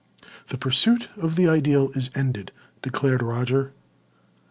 [0.47, 2.51] "The pursuit of the Ideal is ended,"
[2.81, 3.71] declared Roger.